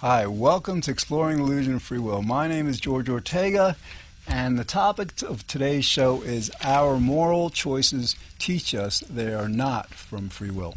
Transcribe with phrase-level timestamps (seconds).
[0.00, 2.22] Hi, welcome to Exploring Illusion of Free Will.
[2.22, 3.76] My name is George Ortega,
[4.28, 9.88] and the topic of today's show is Our Moral Choices Teach Us They Are Not
[9.88, 10.76] from Free Will.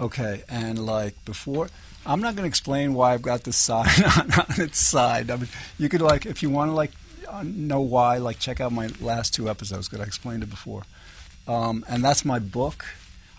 [0.00, 1.68] Okay, and like before,
[2.06, 5.32] I'm not going to explain why I've got this sign on, on its side.
[5.32, 6.92] I mean, you could like, if you want to like
[7.28, 10.84] uh, know why, like check out my last two episodes because I explained it before.
[11.48, 12.84] Um, and that's my book.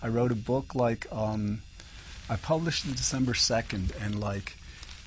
[0.02, 1.62] I wrote a book like um,
[2.28, 4.58] I published it December second, and like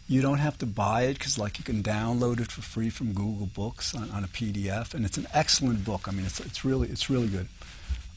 [0.10, 3.14] you don't have to buy it because like you can download it for free from
[3.14, 6.08] Google Books on, on, a PDF, and it's an excellent book.
[6.08, 7.48] I mean, it's it's really it's really good.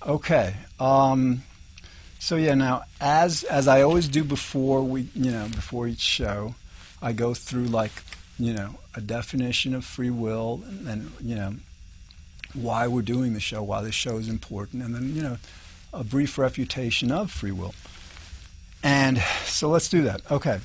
[0.05, 0.55] Okay.
[0.81, 1.43] Um,
[2.19, 6.55] so yeah, now as as I always do before we you know before each show,
[7.03, 7.93] I go through like
[8.39, 11.55] you know a definition of free will and you know
[12.55, 15.37] why we're doing the show, why the show is important, and then you know
[15.93, 17.75] a brief refutation of free will.
[18.83, 20.23] And so let's do that.
[20.31, 20.59] Okay.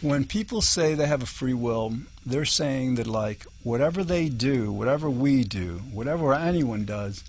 [0.00, 4.70] When people say they have a free will, they're saying that, like, whatever they do,
[4.70, 7.24] whatever we do, whatever anyone does,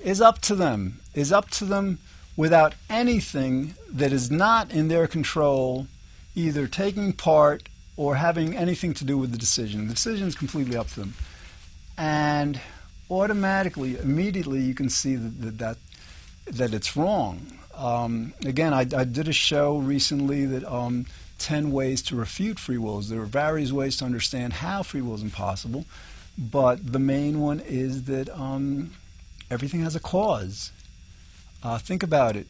[0.00, 1.98] is up to them, is up to them
[2.36, 5.86] without anything that is not in their control,
[6.34, 9.88] either taking part or having anything to do with the decision.
[9.88, 11.14] The decision is completely up to them.
[11.96, 12.60] And
[13.10, 15.76] automatically, immediately, you can see that, that,
[16.46, 17.58] that it's wrong.
[17.74, 21.06] Um, again, I, I, did a show recently that um,
[21.38, 23.00] 10 ways to refute free will.
[23.00, 25.86] There are various ways to understand how free will is impossible,
[26.36, 28.92] but the main one is that um,
[29.50, 30.72] everything has a cause.
[31.62, 32.46] Uh, think about it.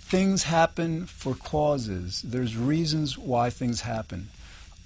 [0.00, 2.22] Things happen for causes.
[2.22, 4.28] There's reasons why things happen.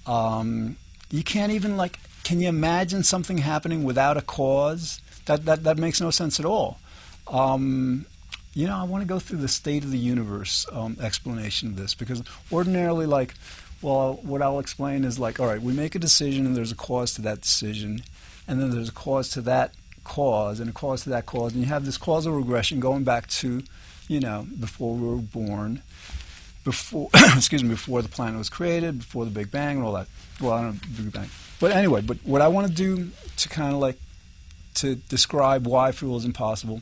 [0.07, 0.77] Um,
[1.11, 1.99] you can't even like.
[2.23, 4.99] Can you imagine something happening without a cause?
[5.25, 6.79] That that that makes no sense at all.
[7.27, 8.07] Um,
[8.53, 11.75] you know, I want to go through the state of the universe um, explanation of
[11.77, 12.21] this because
[12.51, 13.33] ordinarily, like,
[13.81, 16.75] well, what I'll explain is like, all right, we make a decision and there's a
[16.75, 18.03] cause to that decision,
[18.47, 21.61] and then there's a cause to that cause and a cause to that cause, and
[21.61, 23.63] you have this causal regression going back to,
[24.07, 25.81] you know, before we were born,
[26.63, 30.07] before excuse me, before the planet was created, before the Big Bang, and all that.
[30.41, 33.49] Well, I don't know Big Bang, but anyway, but what I want to do to
[33.49, 33.97] kind of like
[34.75, 36.81] to describe why free will is impossible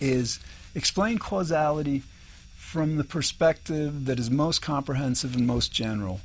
[0.00, 0.40] is
[0.74, 2.02] explain causality
[2.54, 6.20] from the perspective that is most comprehensive and most general.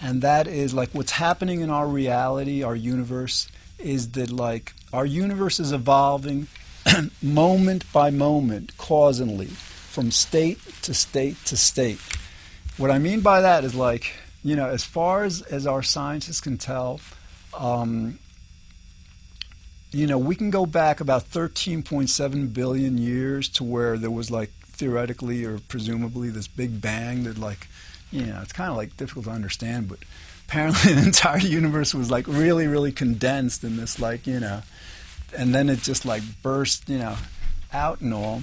[0.00, 3.48] And that is like what's happening in our reality, our universe,
[3.78, 6.48] is that like our universe is evolving
[7.22, 12.00] moment by moment, causally, from state to state to state.
[12.76, 14.12] What I mean by that is like,
[14.44, 17.00] you know, as far as, as our scientists can tell,
[17.58, 18.18] um,
[19.96, 24.50] you know, we can go back about 13.7 billion years to where there was like
[24.50, 27.66] theoretically or presumably this big bang that like,
[28.12, 29.98] you know, it's kind of like difficult to understand, but
[30.46, 34.60] apparently the entire universe was like really, really condensed in this like, you know,
[35.34, 37.16] and then it just like burst, you know,
[37.72, 38.42] out and all.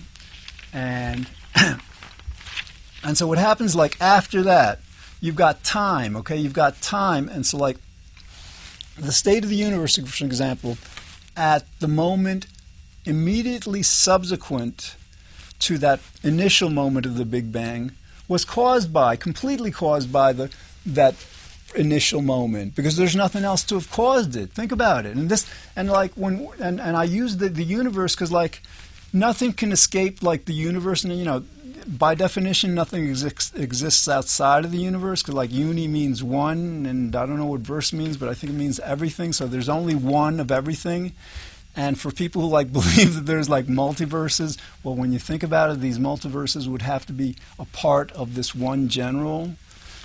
[0.74, 1.30] And
[3.04, 4.80] and so what happens like after that,
[5.22, 6.36] you've got time, okay?
[6.36, 7.78] You've got time, and so like
[8.98, 10.78] the state of the universe, for example,
[11.36, 12.48] at the moment
[13.06, 14.96] immediately subsequent
[15.60, 17.92] to that initial moment of the Big Bang
[18.28, 20.50] was caused by, completely caused by the
[20.86, 21.16] that
[21.76, 24.52] initial moment because there's nothing else to have caused it.
[24.52, 25.16] Think about it.
[25.16, 28.62] And this and like when and, and I use the, the universe because like
[29.12, 31.44] nothing can escape like the universe and you know
[31.86, 37.16] by definition, nothing ex- exists outside of the universe because, like, uni means one, and
[37.16, 39.34] I don't know what verse means, but I think it means everything.
[39.34, 41.14] So there's only one of everything.
[41.76, 45.72] And for people who like believe that there's like multiverses, well, when you think about
[45.72, 49.56] it, these multiverses would have to be a part of this one general.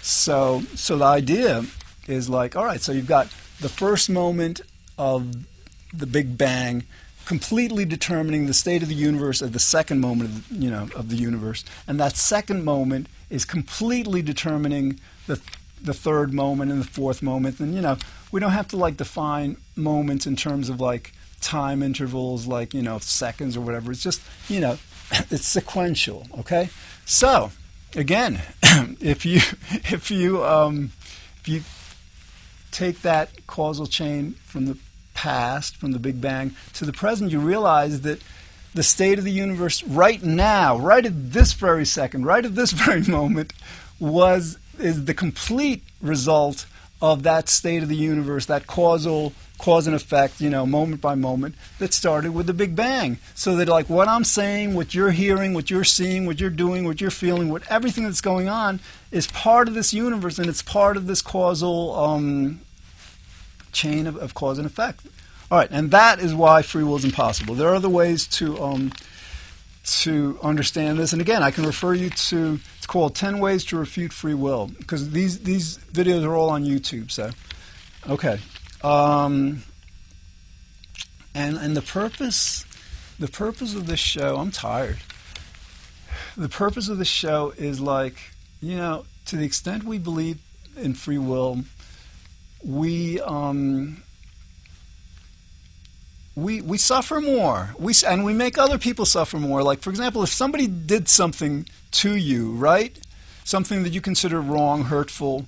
[0.03, 1.65] So, so the idea
[2.07, 3.27] is like, all right, so you've got
[3.61, 4.61] the first moment
[4.97, 5.45] of
[5.93, 6.85] the Big Bang
[7.29, 10.89] completely determining the state of the universe at the second moment of the, you know
[10.97, 15.39] of the universe, and that second moment is completely determining the
[15.83, 17.61] the third moment and the fourth moment.
[17.61, 17.99] And you know
[18.33, 21.13] we don't have to like define moments in terms of like
[21.43, 23.93] time intervals, like you know seconds or whatever.
[23.93, 24.79] It's just you know
[25.31, 26.27] it's sequential.
[26.39, 26.71] Okay,
[27.05, 27.53] so
[27.95, 28.41] again,
[29.03, 29.43] if you
[29.93, 30.93] if you um,
[31.41, 31.63] if you
[32.71, 34.79] take that causal chain from the
[35.19, 38.23] past, from the Big Bang to the present, you realize that
[38.73, 42.71] the state of the universe right now, right at this very second, right at this
[42.87, 43.53] very moment,
[43.99, 46.67] was is the complete result
[47.03, 51.17] of that state of the universe, that causal cause and effect, you know, moment by
[51.17, 53.19] moment, that started with the Big Bang.
[53.35, 56.85] So that, like, what I'm saying, what you're hearing, what you're seeing, what you're doing,
[56.85, 58.79] what you're feeling, what everything that's going on
[59.11, 62.61] is part of this universe and it's part of this causal um,
[63.73, 65.01] chain of, of, cause and effect.
[65.51, 67.55] All right, and that is why free will is impossible.
[67.55, 68.61] There are other ways to.
[68.63, 68.93] Um,
[70.03, 73.79] to understand this, and again, I can refer you to it's called "10 Ways to
[73.79, 77.11] Refute Free Will" because these these videos are all on YouTube.
[77.11, 77.31] So,
[78.07, 78.39] okay,
[78.83, 79.63] um,
[81.35, 82.67] and and the purpose,
[83.19, 84.99] the purpose of this show, I'm tired.
[86.37, 88.17] The purpose of this show is like,
[88.61, 90.39] you know, to the extent we believe
[90.77, 91.65] in free will,
[92.65, 94.03] we um,
[96.35, 97.75] we we suffer more.
[97.79, 99.63] We and we make other people suffer more.
[99.63, 102.97] Like for example, if somebody did something to you, right?
[103.45, 105.47] Something that you consider wrong, hurtful,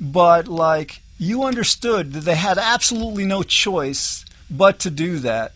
[0.00, 5.52] but like you understood that they had absolutely no choice but to do that,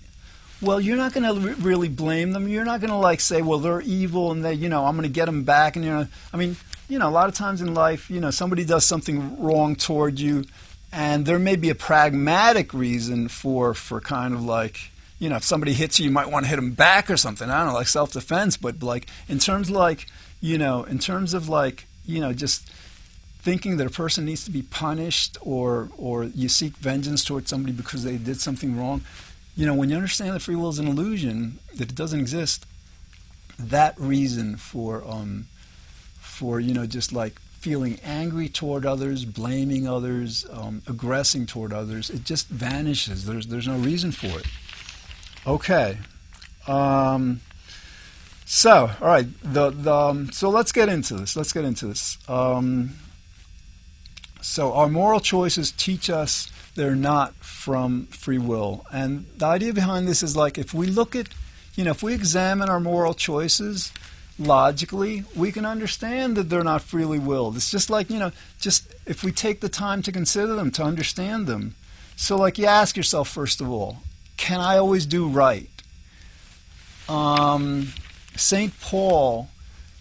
[0.60, 2.48] well, you're not going to re- really blame them.
[2.48, 5.08] You're not going to like say, well, they're evil and they, you know, I'm going
[5.08, 5.76] to get them back.
[5.76, 6.56] And you know, I mean,
[6.88, 10.18] you know, a lot of times in life, you know, somebody does something wrong toward
[10.20, 10.44] you,
[10.92, 15.44] and there may be a pragmatic reason for for kind of like, you know, if
[15.44, 17.48] somebody hits you, you might want to hit them back or something.
[17.48, 18.58] I don't know, like self defense.
[18.58, 20.06] But like in terms of like,
[20.40, 22.68] you know, in terms of like, you know, just
[23.40, 27.72] thinking that a person needs to be punished or or you seek vengeance towards somebody
[27.72, 29.02] because they did something wrong.
[29.56, 32.66] You know, when you understand that free will is an illusion, that it doesn't exist,
[33.58, 35.46] that reason for um,
[36.20, 42.10] for you know just like feeling angry toward others, blaming others, um, aggressing toward others,
[42.10, 43.24] it just vanishes.
[43.24, 44.46] There's there's no reason for it.
[45.46, 45.98] Okay.
[46.66, 47.40] Um,
[48.44, 49.26] so, all right.
[49.44, 51.36] The, the um, so let's get into this.
[51.36, 52.18] Let's get into this.
[52.28, 52.96] Um,
[54.40, 58.84] so our moral choices teach us they're not from free will.
[58.92, 61.28] And the idea behind this is like if we look at,
[61.76, 63.92] you know, if we examine our moral choices
[64.38, 67.56] logically, we can understand that they're not freely willed.
[67.56, 70.82] It's just like, you know, just if we take the time to consider them, to
[70.82, 71.74] understand them.
[72.16, 73.98] So, like, you ask yourself, first of all,
[74.36, 75.68] can I always do right?
[77.08, 77.88] Um,
[78.36, 78.78] St.
[78.80, 79.48] Paul,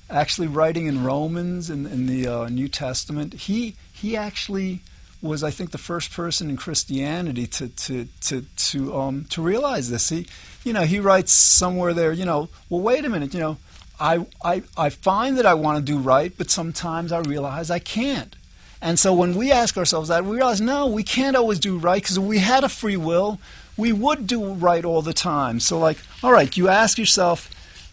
[0.10, 4.82] actually writing in Romans in, in the uh, New Testament, he he actually
[5.22, 9.90] was, I think, the first person in Christianity to to to to um, to realize
[9.90, 10.10] this.
[10.10, 10.28] He,
[10.64, 13.58] you know, he writes somewhere there, you know, well, wait a minute, you know,
[14.02, 17.80] I I I find that I want to do right, but sometimes I realize I
[17.80, 18.36] can't.
[18.82, 22.02] And so when we ask ourselves that, we realize no, we can't always do right
[22.02, 23.40] because if we had a free will,
[23.78, 25.60] we would do right all the time.
[25.60, 27.50] So like, all right, you ask yourself,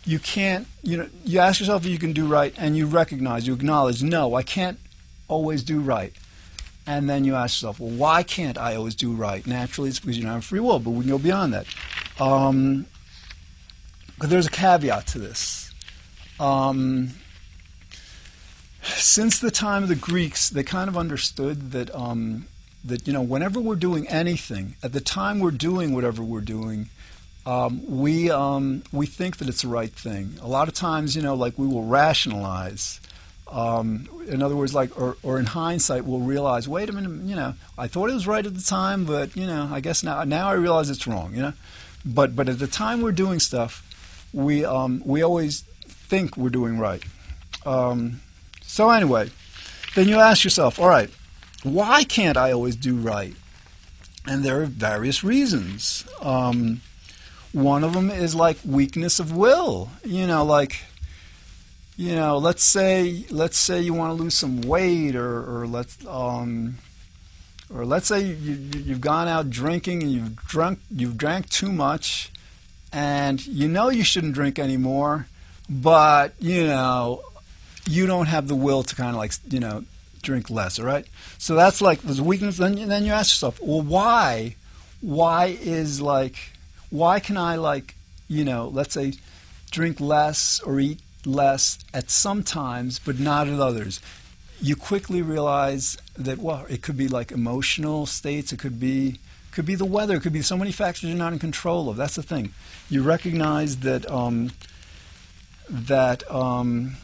[0.07, 3.47] you can't, you know, you ask yourself if you can do right, and you recognize,
[3.47, 4.79] you acknowledge, no, I can't
[5.29, 6.15] always do right.
[6.87, 9.47] And then you ask yourself, well, why can't I always do right?
[9.47, 11.67] Naturally, it's because you don't have a free will, but we can go beyond that.
[12.19, 12.87] Um,
[14.19, 15.68] but there's a caveat to this.
[16.41, 17.11] Um,
[18.83, 22.47] since the time of the Greeks, they kind of understood that um,
[22.85, 26.89] that you know whenever we're doing anything, at the time we're doing whatever we're doing,
[27.45, 30.35] um, we um, we think that it's the right thing.
[30.41, 33.01] A lot of times, you know, like we will rationalize
[33.51, 37.35] um, in other words, like, or, or in hindsight, we'll realize, wait a minute, you
[37.35, 40.23] know, I thought it was right at the time, but you know, I guess now
[40.25, 41.53] now I realize it's wrong, you know.
[42.05, 43.83] But but at the time we're doing stuff,
[44.33, 45.65] we um, we always
[46.09, 47.03] think we're doing right.
[47.67, 48.21] Um,
[48.63, 49.31] so anyway,
[49.95, 51.11] then you ask yourself, all right,
[51.63, 53.35] why can't I always do right?
[54.27, 56.05] And there are various reasons.
[56.21, 56.83] Um,
[57.53, 59.91] one of them is like weakness of will.
[60.05, 60.85] You know, like
[61.97, 65.99] you know, let's say let's say you want to lose some weight, or or let's
[66.07, 66.79] um,
[67.75, 72.31] or let's say you, you've gone out drinking and you've drunk you've drank too much,
[72.93, 75.27] and you know you shouldn't drink anymore,
[75.69, 77.23] but you know
[77.89, 79.85] you don't have the will to kind of like you know
[80.23, 80.79] drink less.
[80.79, 81.07] All right,
[81.39, 82.57] so that's like there's weakness.
[82.57, 84.57] Then then you ask yourself, well, why?
[85.01, 86.37] Why is like
[86.91, 87.95] why can I like
[88.29, 89.15] you know let's say
[89.71, 94.01] drink less or eat less at some times, but not at others.
[94.61, 98.53] You quickly realize that well, it could be like emotional states.
[98.53, 99.19] It could be
[99.53, 100.17] could be the weather.
[100.17, 101.97] It could be so many factors you're not in control of.
[101.97, 102.53] That's the thing.
[102.91, 104.51] You recognize that um,
[105.69, 106.97] that um,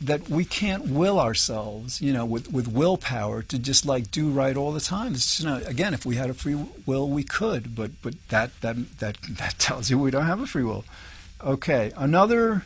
[0.00, 4.56] that we can't will ourselves, you know, with, with willpower to just like do right
[4.56, 5.14] all the time.
[5.14, 8.60] It's you know, again, if we had a free will, we could, but but that
[8.60, 10.84] that that that tells you we don't have a free will.
[11.42, 12.64] Okay, another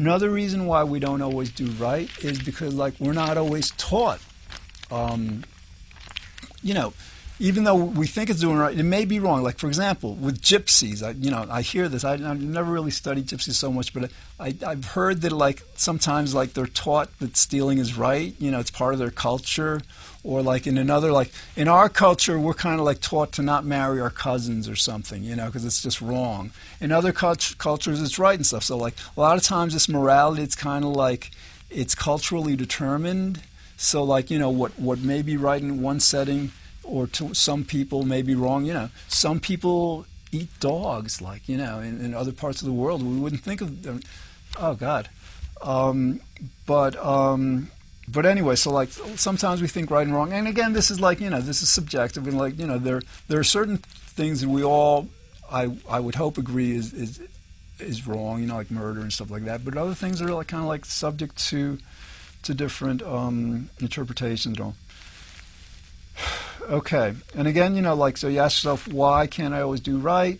[0.00, 4.18] Another reason why we don't always do right is because, like, we're not always taught.
[4.90, 5.44] Um,
[6.62, 6.94] you know,
[7.40, 9.42] even though we think it's doing right, it may be wrong.
[9.42, 12.04] Like for example, with gypsies, I, you know, I hear this.
[12.04, 16.34] I, have never really studied gypsies so much, but I, I've heard that like sometimes
[16.34, 18.34] like they're taught that stealing is right.
[18.38, 19.80] You know, it's part of their culture.
[20.22, 23.64] Or like in another, like in our culture, we're kind of like taught to not
[23.64, 26.50] marry our cousins or something, you know, because it's just wrong.
[26.78, 28.64] In other cult- cultures, it's right and stuff.
[28.64, 31.30] So like a lot of times, this morality, it's kind of like
[31.70, 33.40] it's culturally determined.
[33.78, 36.52] So like you know what what may be right in one setting
[36.90, 38.64] or to some people may be wrong.
[38.64, 42.72] You know, some people eat dogs, like you know, in, in other parts of the
[42.72, 43.82] world we wouldn't think of.
[43.82, 44.00] Them.
[44.58, 45.08] Oh God,
[45.62, 46.20] um,
[46.66, 47.70] but um,
[48.08, 51.20] but anyway, so like sometimes we think right and wrong, and again, this is like
[51.20, 54.48] you know, this is subjective, and like you know, there there are certain things that
[54.48, 55.08] we all,
[55.50, 57.20] I I would hope agree is is
[57.78, 59.64] is wrong, you know, like murder and stuff like that.
[59.64, 61.78] But other things are like kind of like subject to
[62.42, 64.58] to different um, interpretations.
[64.58, 64.74] And all.
[66.70, 69.98] Okay, and again, you know, like so, you ask yourself, why can't I always do
[69.98, 70.38] right?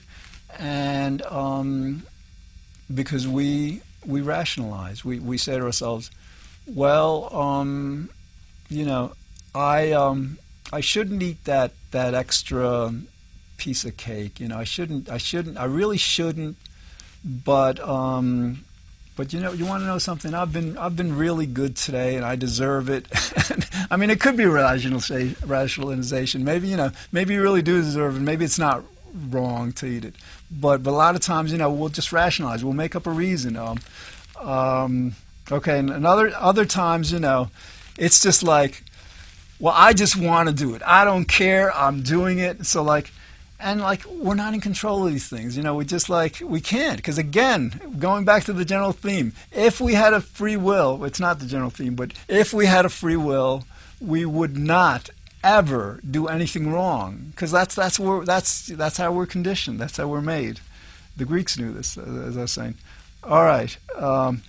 [0.60, 2.04] And um,
[2.94, 6.08] because we we rationalize, we we say to ourselves,
[6.66, 8.10] well, um,
[8.68, 9.12] you know,
[9.56, 10.38] I um,
[10.72, 12.94] I shouldn't eat that that extra
[13.56, 14.38] piece of cake.
[14.38, 15.10] You know, I shouldn't.
[15.10, 15.58] I shouldn't.
[15.58, 16.56] I really shouldn't.
[17.24, 18.64] But um,
[19.16, 20.34] but you know, you want to know something?
[20.34, 23.06] I've been I've been really good today, and I deserve it.
[23.90, 26.44] I mean, it could be rationalization.
[26.44, 28.20] Maybe you know, maybe you really do deserve it.
[28.20, 28.82] Maybe it's not
[29.28, 30.14] wrong to eat it.
[30.50, 32.64] But but a lot of times, you know, we'll just rationalize.
[32.64, 33.56] We'll make up a reason.
[33.56, 33.78] Um,
[34.40, 35.14] um,
[35.50, 37.50] okay, and, and other other times, you know,
[37.98, 38.84] it's just like,
[39.58, 40.82] well, I just want to do it.
[40.84, 41.74] I don't care.
[41.74, 42.64] I'm doing it.
[42.66, 43.12] So like
[43.60, 46.60] and like we're not in control of these things you know we just like we
[46.60, 46.96] can't.
[46.96, 51.20] Because again going back to the general theme if we had a free will it's
[51.20, 53.64] not the general theme but if we had a free will
[54.00, 55.10] we would not
[55.42, 57.28] ever do anything wrong.
[57.30, 59.80] Because that's that's where that's that's how we're conditioned.
[59.80, 60.60] That's how we're made.
[61.16, 62.76] The greeks knew this as i was saying.
[63.22, 64.42] All right um,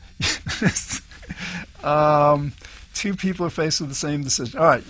[1.84, 2.54] um,
[2.94, 4.60] two people are faced with the same decision.
[4.60, 4.84] All right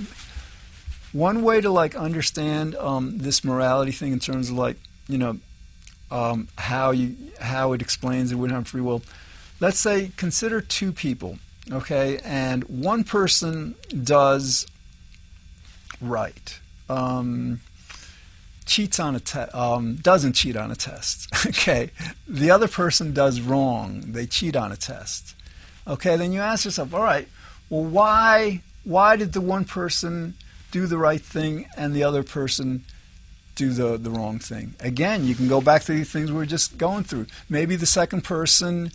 [1.14, 4.78] one way to like understand um, this morality thing in terms of like
[5.08, 5.38] you know
[6.10, 9.02] um, how you how it explains it wouldn't have free will.
[9.60, 11.38] Let's say consider two people,
[11.72, 14.66] okay, and one person does
[16.02, 17.62] right, um,
[18.66, 21.92] cheats on a test, um, doesn't cheat on a test, okay.
[22.28, 25.36] The other person does wrong; they cheat on a test,
[25.88, 26.16] okay.
[26.16, 27.28] Then you ask yourself, all right,
[27.70, 30.34] well, why why did the one person
[30.72, 32.84] do the right thing and the other person
[33.56, 34.74] do the, the wrong thing.
[34.80, 37.28] Again, you can go back to the things we are just going through.
[37.50, 38.92] Maybe the second person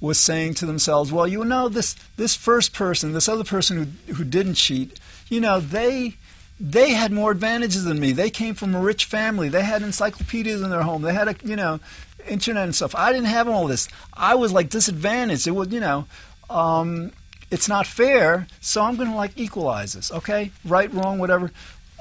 [0.00, 4.14] was saying to themselves, well, you know, this, this first person, this other person who,
[4.14, 6.14] who didn't cheat, you know, they,
[6.60, 8.12] they had more advantages than me.
[8.12, 9.48] They came from a rich family.
[9.48, 11.02] They had encyclopedias in their home.
[11.02, 11.80] They had, a, you know,
[12.28, 12.94] internet and stuff.
[12.94, 13.88] I didn't have all this.
[14.12, 15.46] I was like disadvantaged.
[15.46, 16.06] It was, you know,
[16.48, 17.12] um,
[17.50, 20.50] it's not fair, so I'm going to like equalize this, okay?
[20.64, 21.52] Right, wrong, whatever.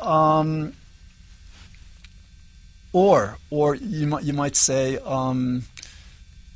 [0.01, 0.73] Um,
[2.91, 5.63] or, or you might you might say um,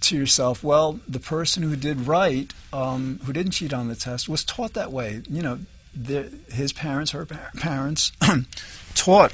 [0.02, 4.30] to yourself, well, the person who did right, um, who didn't cheat on the test,
[4.30, 5.22] was taught that way.
[5.30, 5.60] You know,
[5.94, 8.12] the, his parents, her parents,
[8.96, 9.34] taught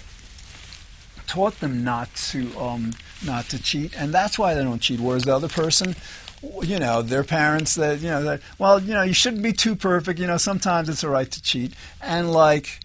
[1.27, 2.93] taught them not to um,
[3.25, 4.99] not to cheat, and that's why they don't cheat.
[4.99, 5.95] Whereas the other person
[6.61, 9.75] you know, their parents that, you know, that, well, you know, you shouldn't be too
[9.75, 10.19] perfect.
[10.19, 11.73] You know, sometimes it's all right to cheat.
[12.01, 12.79] And like,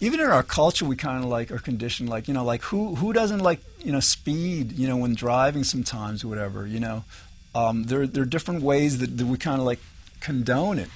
[0.00, 2.96] even in our culture, we kind of like are conditioned, like, you know, like who,
[2.96, 7.04] who doesn't like, you know, speed, you know, when driving sometimes or whatever, you know.
[7.54, 9.80] Um, there, there are different ways that, that we kind of like
[10.20, 10.90] condone it.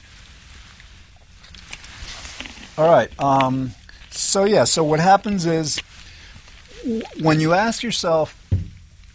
[2.77, 3.11] All right.
[3.19, 3.73] Um,
[4.11, 5.81] so, yeah, so what happens is
[7.21, 8.37] when you ask yourself,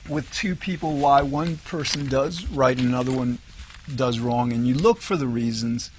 [0.09, 3.39] with two people why one person does right and another one
[3.93, 5.91] does wrong, and you look for the reasons,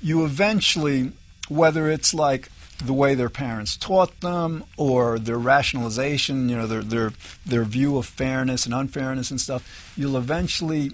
[0.00, 1.12] you eventually,
[1.48, 2.50] whether it's like
[2.84, 7.12] the way their parents taught them or their rationalization, you know, their their
[7.46, 10.92] their view of fairness and unfairness and stuff, you'll eventually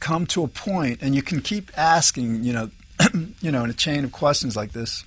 [0.00, 2.70] come to a point and you can keep asking, you know,
[3.40, 5.04] you know, in a chain of questions like this,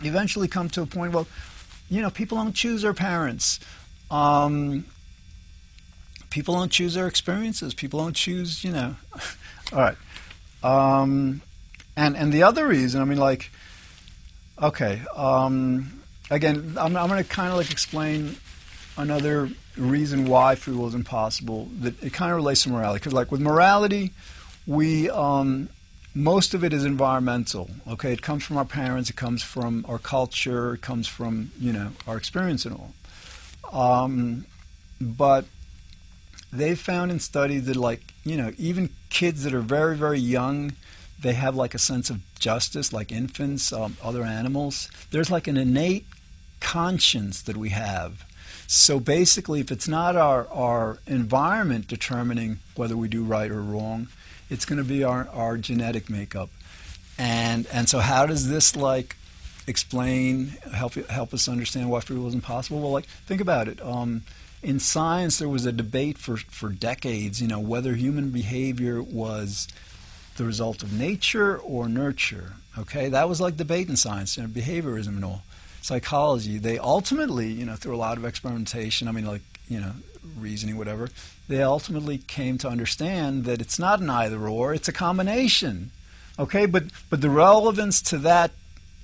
[0.00, 1.26] you eventually come to a point, well,
[1.90, 3.60] you know, people don't choose their parents.
[4.10, 4.86] Um,
[6.32, 7.74] people don't choose their experiences.
[7.74, 8.96] People don't choose, you know.
[9.72, 9.96] All right.
[10.62, 11.42] Um,
[11.96, 13.50] and and the other reason, I mean, like,
[14.60, 15.02] okay.
[15.14, 18.36] Um, again, I'm, I'm going to kind of like explain
[18.96, 21.68] another reason why free will is impossible.
[21.80, 24.12] That it kind of relates to morality, because like with morality,
[24.66, 25.68] we um,
[26.14, 27.68] most of it is environmental.
[27.86, 31.74] Okay, it comes from our parents, it comes from our culture, it comes from you
[31.74, 32.94] know our experience and all.
[33.72, 34.46] Um,
[34.98, 35.44] but
[36.52, 40.72] they found in studies that like you know even kids that are very very young,
[41.20, 44.90] they have like a sense of justice, like infants, um, other animals.
[45.10, 46.06] There's like an innate
[46.60, 48.24] conscience that we have.
[48.66, 54.08] So basically, if it's not our, our environment determining whether we do right or wrong,
[54.48, 56.50] it's going to be our, our genetic makeup.
[57.18, 59.16] And and so how does this like
[59.66, 62.80] explain help help us understand why free will is impossible?
[62.80, 63.80] Well, like think about it.
[63.82, 64.22] Um,
[64.62, 67.40] in science, there was a debate for for decades.
[67.40, 69.68] You know whether human behavior was
[70.36, 72.54] the result of nature or nurture.
[72.78, 75.42] Okay, that was like debate in science, you know, behaviorism and all.
[75.82, 76.58] Psychology.
[76.58, 79.08] They ultimately, you know, through a lot of experimentation.
[79.08, 79.92] I mean, like you know,
[80.36, 81.08] reasoning, whatever,
[81.48, 85.90] they ultimately came to understand that it's not an either or, it's a combination.
[86.38, 88.52] Okay, but, but the relevance to that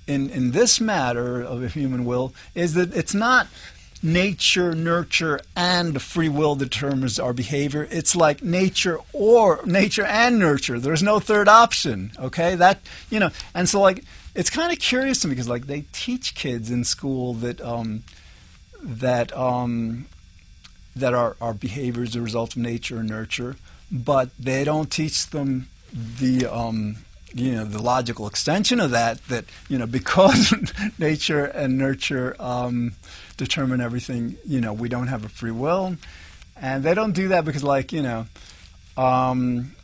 [0.06, 3.46] in, in this matter of human will is that it's not
[4.02, 7.86] nature, nurture, and free will determines our behavior.
[7.90, 10.78] It's like nature or nature and nurture.
[10.78, 12.12] There's no third option.
[12.18, 15.66] Okay, that you know, and so like it's kind of curious to me because like
[15.66, 18.04] they teach kids in school that um,
[18.82, 20.06] that um,
[20.94, 23.56] that our, our behavior is a result of nature and nurture,
[23.90, 26.96] but they don't teach them the um,
[27.34, 30.54] you know the logical extension of that that you know because
[30.98, 32.92] nature and nurture um,
[33.36, 35.96] determine everything you know we don't have a free will.
[36.60, 38.26] And they don't do that because like you know
[38.96, 39.76] um,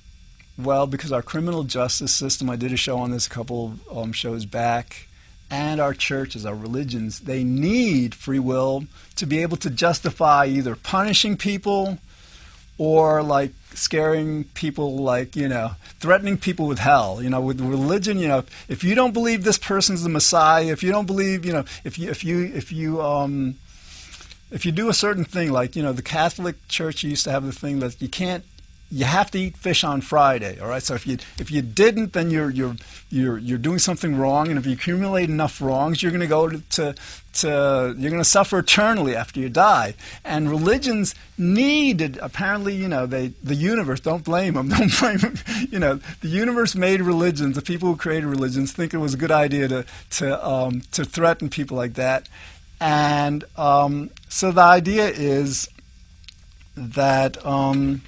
[0.58, 4.12] well because our criminal justice system i did a show on this a couple um,
[4.12, 5.08] shows back
[5.50, 8.86] and our churches, our religions, they need free will
[9.16, 11.98] to be able to justify either punishing people
[12.78, 18.18] or like scaring people like you know threatening people with hell you know with religion
[18.18, 21.52] you know if you don't believe this person's the messiah if you don't believe you
[21.52, 23.56] know if you if you if you um
[24.50, 27.44] if you do a certain thing like you know the catholic church used to have
[27.44, 28.44] the thing that you can't
[28.94, 30.56] you have to eat fish on Friday.
[30.60, 30.82] All right.
[30.82, 32.76] So if you if you didn't, then you're you're
[33.10, 34.48] you're you're doing something wrong.
[34.48, 36.94] And if you accumulate enough wrongs, you're going to go to, to
[37.40, 39.94] to you're going to suffer eternally after you die.
[40.24, 43.98] And religions needed apparently, you know, they the universe.
[43.98, 44.68] Don't blame them.
[44.76, 45.38] Don't blame them.
[45.70, 47.56] You know, the universe made religions.
[47.56, 51.04] The people who created religions think it was a good idea to to um, to
[51.04, 52.28] threaten people like that.
[52.80, 55.68] And um, so the idea is
[56.76, 57.44] that.
[57.44, 58.02] Um,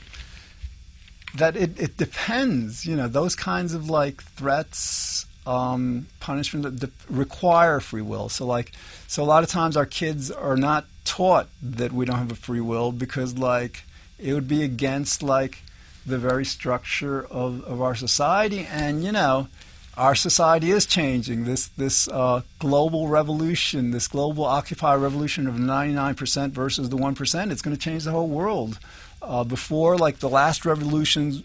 [1.39, 2.87] that it, it depends.
[2.87, 8.29] You know, those kinds of like threats, um, punishment that, that require free will.
[8.29, 8.73] So like,
[9.07, 12.37] so a lot of times our kids are not taught that we don't have a
[12.37, 13.85] free will because like
[14.19, 15.63] it would be against like
[16.05, 19.49] the very structure of, of our society and you know
[19.97, 26.51] our society is changing this this uh, global revolution this global occupy revolution of 99%
[26.51, 28.79] versus the 1% it's going to change the whole world
[29.27, 31.43] uh, before, like the last revolutions,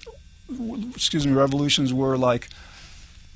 [0.96, 2.50] excuse me, revolutions were like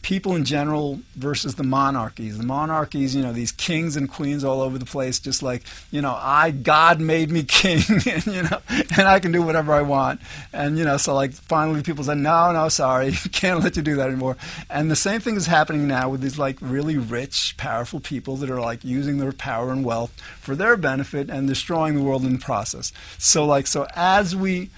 [0.06, 2.38] people in general versus the monarchies.
[2.38, 6.00] The monarchies, you know, these kings and queens all over the place, just like, you
[6.00, 9.82] know, I, God made me king, and, you know, and I can do whatever I
[9.82, 10.22] want.
[10.54, 13.96] And, you know, so like finally people said, no, no, sorry, can't let you do
[13.96, 14.38] that anymore.
[14.70, 18.52] And the same thing is happening now with these like really rich, powerful people that
[18.52, 22.34] are like using their power and wealth for their benefit and destroying the world in
[22.34, 22.94] the process.
[23.18, 24.70] So like, so as we,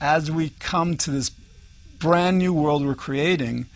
[0.00, 1.32] as we come to this
[1.98, 3.66] brand new world we're creating,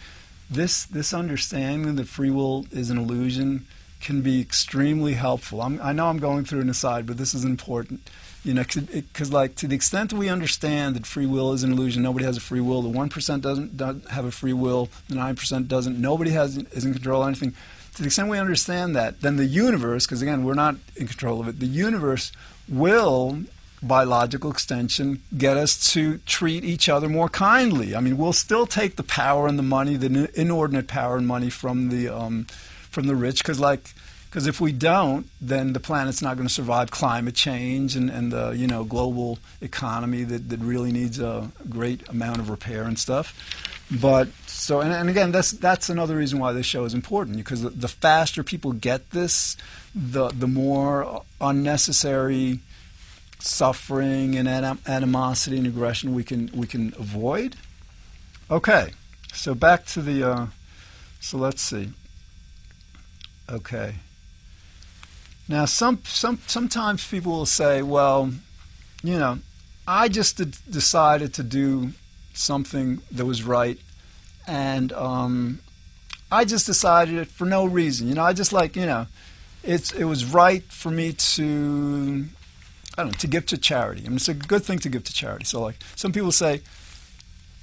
[0.51, 3.67] this this understanding that free will is an illusion
[4.01, 5.61] can be extremely helpful.
[5.61, 8.09] I'm, i know I'm going through an aside, but this is important.
[8.43, 11.73] You know, because like to the extent that we understand that free will is an
[11.73, 12.81] illusion, nobody has a free will.
[12.81, 14.89] The one percent doesn't, doesn't have a free will.
[15.09, 16.01] The nine percent doesn't.
[16.01, 17.55] Nobody has is in control of anything.
[17.97, 21.41] To the extent we understand that, then the universe, because again we're not in control
[21.41, 22.33] of it, the universe
[22.67, 23.45] will
[23.83, 27.95] by logical extension, get us to treat each other more kindly.
[27.95, 31.51] I mean, we'll still take the power and the money, the inordinate power and money
[31.51, 32.45] from the um,
[32.91, 33.95] from the rich, because like.
[34.29, 38.31] Because if we don't, then the planet's not going to survive climate change and, and
[38.31, 42.97] the you know global economy that, that really needs a great amount of repair and
[42.97, 43.35] stuff.
[43.91, 47.63] But so and, and again, that's that's another reason why this show is important because
[47.63, 49.57] the, the faster people get this,
[49.97, 52.61] the the more unnecessary
[53.41, 54.49] suffering and
[54.87, 57.57] animosity and aggression we can we can avoid.
[58.51, 58.93] Okay,
[59.33, 60.29] so back to the.
[60.29, 60.47] Uh,
[61.21, 61.91] so let's see.
[63.49, 63.95] Okay.
[65.49, 68.33] Now, some some sometimes people will say, "Well,
[69.03, 69.39] you know,
[69.87, 71.93] I just d- decided to do
[72.35, 73.79] something that was right,
[74.47, 75.61] and um,
[76.31, 78.09] I just decided it for no reason.
[78.09, 79.07] You know, I just like you know,
[79.65, 82.27] it's it was right for me to
[83.01, 84.03] I don't know to give to charity.
[84.05, 85.47] I mean, it's a good thing to give to charity.
[85.47, 86.61] So like some people say,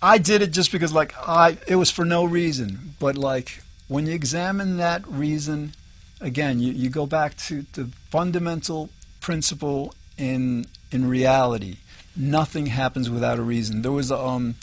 [0.02, 2.96] I did it just because like I it was for no reason.
[3.00, 5.74] But like when you examine that reason,
[6.20, 8.90] again, you, you go back to the fundamental
[9.22, 11.78] principle in in reality.
[12.16, 13.84] Nothing happens without a reason.
[13.84, 14.56] There was um,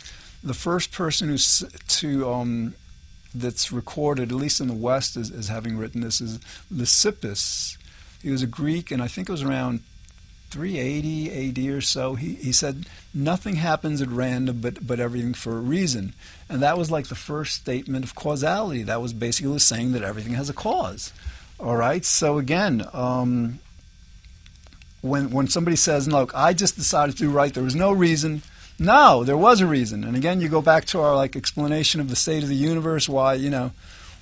[0.43, 1.63] the first person who's
[2.01, 2.75] to um,
[3.33, 6.41] that's recorded, at least in the West, as, as having written this is
[6.73, 7.77] Leucippus.
[8.21, 9.81] He was a Greek, and I think it was around
[10.55, 12.15] 380 AD or so.
[12.15, 16.15] He, he said, Nothing happens at random, but, but everything for a reason.
[16.49, 18.85] And that was like the first statement of causality.
[18.85, 21.13] That was basically saying that everything has a cause.
[21.59, 22.05] All right?
[22.05, 23.59] So again, um,
[25.03, 28.43] when, when somebody says, Look, I just decided to do right, there was no reason
[28.79, 30.03] no, there was a reason.
[30.03, 33.09] And again, you go back to our like explanation of the state of the universe,
[33.09, 33.71] why you know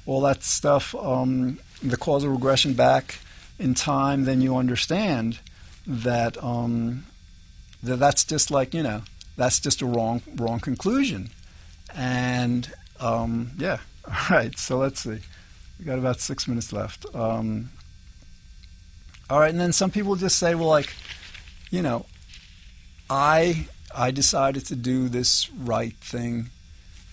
[0.05, 3.19] all that stuff, um, the causal regression back
[3.59, 4.25] in time.
[4.25, 5.39] Then you understand
[5.87, 7.07] that um,
[7.83, 9.03] that that's just like you know
[9.37, 11.31] that's just a wrong wrong conclusion.
[11.95, 14.57] And um, yeah, all right.
[14.59, 15.21] So let's see.
[15.79, 17.07] We got about six minutes left.
[17.15, 17.71] Um,
[19.29, 20.93] all right, and then some people just say, well, like,
[21.71, 22.07] you know,
[23.09, 26.51] I I decided to do this right thing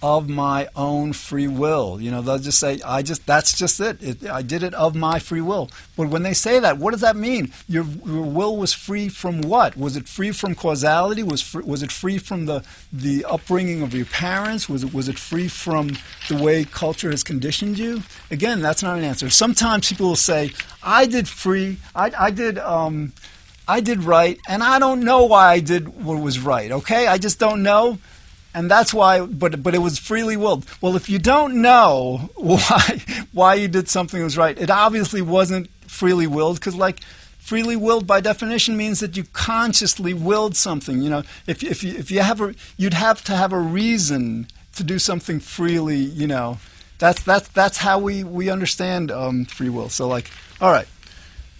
[0.01, 1.99] of my own free will.
[1.99, 4.01] You know, they'll just say, I just, that's just it.
[4.01, 4.29] it.
[4.29, 5.69] I did it of my free will.
[5.97, 7.51] But when they say that, what does that mean?
[7.67, 9.75] Your, your will was free from what?
[9.75, 11.23] Was it free from causality?
[11.23, 14.69] Was, was it free from the, the upbringing of your parents?
[14.69, 15.97] Was it, was it free from
[16.29, 18.03] the way culture has conditioned you?
[18.31, 19.29] Again, that's not an answer.
[19.29, 23.11] Sometimes people will say, I did free, I, I did, um,
[23.67, 26.71] I did right, and I don't know why I did what was right.
[26.71, 27.99] Okay, I just don't know,
[28.53, 29.21] and that's why.
[29.25, 30.65] But but it was freely willed.
[30.81, 35.21] Well, if you don't know why why you did something that was right, it obviously
[35.21, 37.01] wasn't freely willed because like
[37.37, 41.01] freely willed by definition means that you consciously willed something.
[41.01, 44.47] You know, if if you, if you have a you'd have to have a reason
[44.75, 45.97] to do something freely.
[45.97, 46.57] You know,
[46.97, 49.89] that's that's that's how we we understand um, free will.
[49.89, 50.87] So like, all right.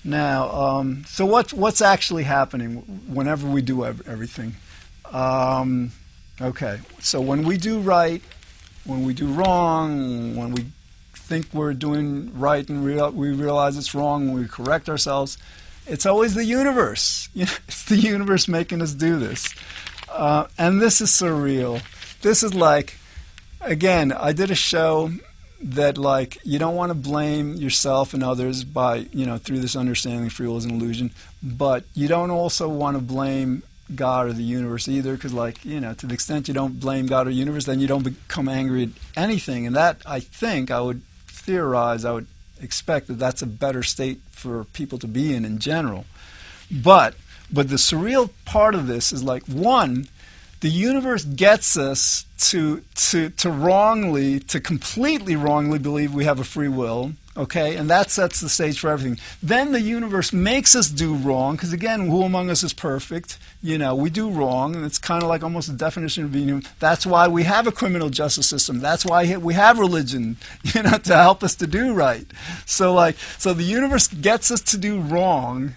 [0.03, 4.55] Now, um, so what, what's actually happening whenever we do everything?
[5.11, 5.91] Um,
[6.41, 8.21] okay, so when we do right,
[8.85, 10.65] when we do wrong, when we
[11.13, 15.37] think we're doing right and real, we realize it's wrong, when we correct ourselves,
[15.87, 17.29] it's always the universe.
[17.35, 19.53] it's the universe making us do this.
[20.11, 21.81] Uh, and this is surreal.
[22.21, 22.95] This is like,
[23.61, 25.11] again, I did a show
[25.61, 29.75] that like you don't want to blame yourself and others by you know through this
[29.75, 31.11] understanding free will is an illusion
[31.43, 33.61] but you don't also want to blame
[33.95, 37.07] god or the universe either because like you know to the extent you don't blame
[37.07, 39.65] god or universe then you don't become angry at anything.
[39.67, 42.27] And that i think i would theorize i would
[42.61, 46.05] expect that that's a better state for people to be in in general.
[46.71, 47.15] But
[47.51, 50.07] but the surreal part of this is like one
[50.61, 56.43] the universe gets us to, to, to wrongly, to completely wrongly believe we have a
[56.43, 57.75] free will, okay?
[57.77, 59.17] And that sets the stage for everything.
[59.41, 63.37] Then the universe makes us do wrong, because again, who among us is perfect?
[63.63, 66.47] You know, we do wrong, and it's kind of like almost the definition of being
[66.47, 66.63] human.
[66.79, 68.79] That's why we have a criminal justice system.
[68.79, 72.27] That's why we have religion, you know, to help us to do right.
[72.65, 75.75] So, like, so the universe gets us to do wrong,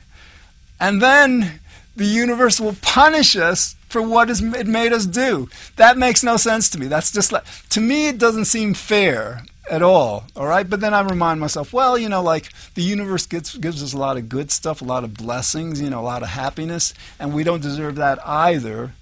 [0.80, 1.60] and then
[1.94, 5.48] the universe will punish us for what it made us do.
[5.76, 6.86] That makes no sense to me.
[6.86, 10.24] That's just like, to me, it doesn't seem fair at all.
[10.36, 10.68] All right.
[10.68, 13.98] But then I remind myself, well, you know, like the universe gives, gives us a
[13.98, 17.34] lot of good stuff, a lot of blessings, you know, a lot of happiness, and
[17.34, 18.92] we don't deserve that either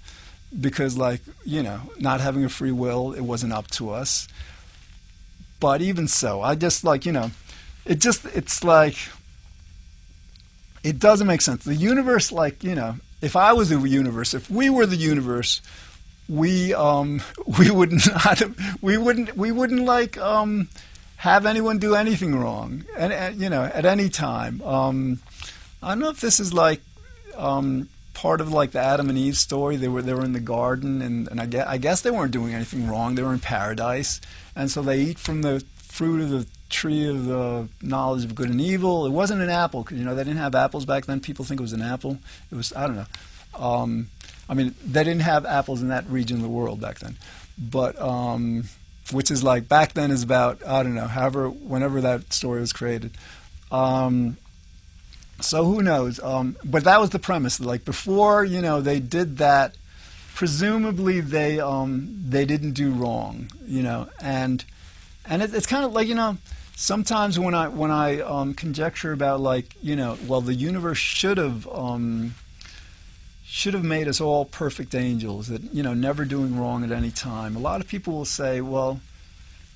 [0.59, 4.27] because, like, you know, not having a free will, it wasn't up to us.
[5.59, 7.31] But even so, I just like, you know,
[7.85, 8.97] it just, it's like,
[10.83, 11.63] it doesn't make sense.
[11.63, 15.61] The universe, like, you know, if I was the universe, if we were the universe,
[16.31, 17.21] we um,
[17.59, 18.41] we would not
[18.81, 20.69] we wouldn't we wouldn't like um,
[21.17, 24.61] have anyone do anything wrong, and, and you know at any time.
[24.61, 25.19] Um,
[25.83, 26.81] I don't know if this is like
[27.35, 29.75] um, part of like the Adam and Eve story.
[29.75, 32.31] They were they were in the garden, and, and I, guess, I guess they weren't
[32.31, 33.15] doing anything wrong.
[33.15, 34.21] They were in paradise,
[34.55, 38.49] and so they eat from the fruit of the tree of the knowledge of good
[38.49, 39.05] and evil.
[39.05, 41.19] It wasn't an apple you know they didn't have apples back then.
[41.19, 42.19] People think it was an apple.
[42.51, 44.07] It was I don't know.
[44.51, 47.15] I mean, they didn't have apples in that region of the world back then,
[47.57, 48.65] but um,
[49.11, 51.07] which is like back then is about I don't know.
[51.07, 53.11] However, whenever that story was created.
[53.71, 54.37] Um,
[55.39, 56.19] so who knows?
[56.19, 57.59] Um, but that was the premise.
[57.59, 59.75] Like before, you know, they did that
[60.35, 64.65] presumably they um, they didn't do wrong, you know, and
[65.25, 66.37] and it, it's kind of like you know
[66.75, 71.37] sometimes when I when I um, conjecture about like you know well the universe should
[71.37, 72.35] have um,
[73.53, 77.11] should have made us all perfect angels that you know never doing wrong at any
[77.11, 77.55] time.
[77.55, 79.01] A lot of people will say, well,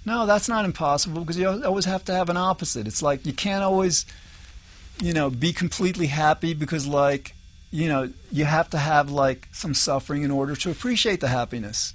[0.06, 2.88] no, that's not impossible because you always have to have an opposite.
[2.88, 4.06] It's like you can't always
[5.02, 7.36] you know be completely happy because like
[7.76, 11.94] you know, you have to have like some suffering in order to appreciate the happiness.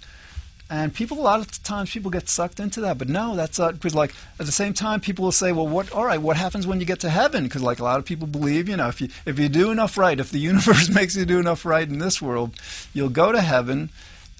[0.72, 2.96] And people, a lot of times, people get sucked into that.
[2.96, 5.90] But no, that's because, like, at the same time, people will say, "Well, what?
[5.90, 8.28] All right, what happens when you get to heaven?" Because, like, a lot of people
[8.28, 11.24] believe, you know, if you if you do enough right, if the universe makes you
[11.24, 12.54] do enough right in this world,
[12.94, 13.90] you'll go to heaven.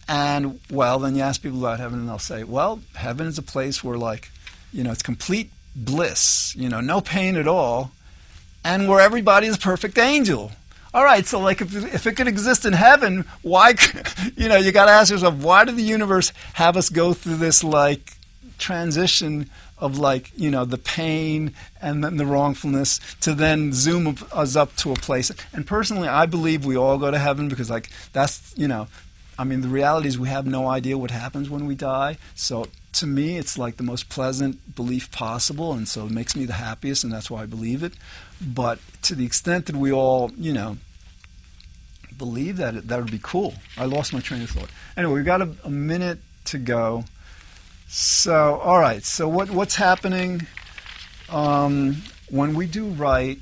[0.07, 3.43] And well, then you ask people about heaven, and they'll say, "Well, heaven is a
[3.43, 4.31] place where, like,
[4.73, 6.55] you know, it's complete bliss.
[6.57, 7.91] You know, no pain at all,
[8.65, 10.53] and where everybody is a perfect angel."
[10.93, 13.75] All right, so like if, if it could exist in heaven, why,
[14.37, 17.37] you know, you got to ask yourself, why did the universe have us go through
[17.37, 18.17] this like
[18.59, 19.49] transition
[19.79, 24.75] of like, you know, the pain and then the wrongfulness to then zoom us up
[24.77, 25.31] to a place?
[25.53, 28.89] And personally, I believe we all go to heaven because like that's, you know,
[29.41, 32.19] I mean, the reality is we have no idea what happens when we die.
[32.35, 36.45] So to me, it's like the most pleasant belief possible, and so it makes me
[36.45, 37.95] the happiest, and that's why I believe it.
[38.39, 40.77] But to the extent that we all, you know,
[42.19, 43.55] believe that, that would be cool.
[43.79, 44.69] I lost my train of thought.
[44.95, 47.07] Anyway, we've got a, a minute to go.
[47.89, 49.03] So, all right.
[49.03, 50.47] So, what what's happening?
[51.31, 53.39] Um, when we do right,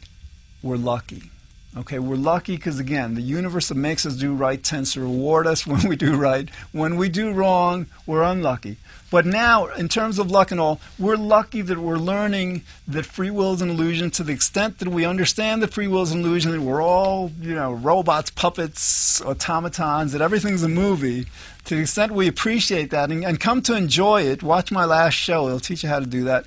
[0.63, 1.33] we're lucky.
[1.77, 5.47] Okay, we're lucky because, again, the universe that makes us do right tends to reward
[5.47, 6.49] us when we do right.
[6.73, 8.79] When we do wrong, we're unlucky.
[9.11, 13.31] But now, in terms of luck and all, we're lucky that we're learning that free
[13.31, 16.21] will is an illusion to the extent that we understand that free will is an
[16.21, 21.27] illusion, that we're all, you know, robots, puppets, automatons, that everything's a movie.
[21.67, 25.15] To the extent we appreciate that and, and come to enjoy it, watch my last
[25.15, 26.47] show, it'll teach you how to do that.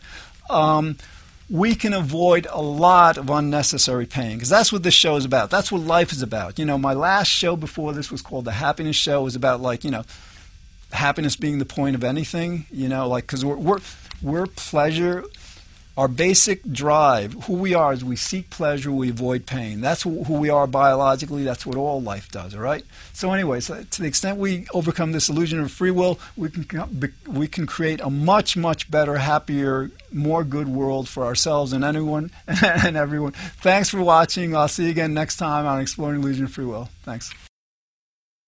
[0.49, 0.97] Um,
[1.51, 5.49] we can avoid a lot of unnecessary pain because that's what this show is about.
[5.49, 6.57] That's what life is about.
[6.57, 9.19] You know, my last show before this was called the Happiness Show.
[9.19, 10.05] It was about like you know,
[10.93, 12.67] happiness being the point of anything.
[12.71, 13.79] You know, like because we're, we're
[14.21, 15.25] we're pleasure
[16.01, 19.81] our basic drive, who we are, is we seek pleasure, we avoid pain.
[19.81, 21.43] That's who we are biologically.
[21.43, 22.55] That's what all life does.
[22.55, 22.83] All right.
[23.13, 27.13] So, anyway, so to the extent we overcome this illusion of free will, we can
[27.27, 32.31] we can create a much much better, happier, more good world for ourselves and anyone
[32.47, 33.33] and everyone.
[33.33, 34.55] Thanks for watching.
[34.55, 36.89] I'll see you again next time on Exploring Illusion of Free Will.
[37.03, 37.31] Thanks.